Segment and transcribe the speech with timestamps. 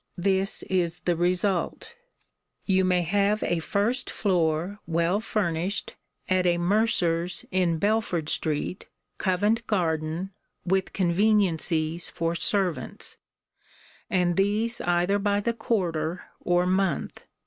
[0.17, 1.93] This is the result.
[2.65, 5.95] You may have a first floor, well furnished,
[6.27, 10.31] at a mercer's in Belford street, Covent garden,
[10.65, 13.17] with conveniencies for servants:
[14.09, 17.23] and these either by the quarter or month.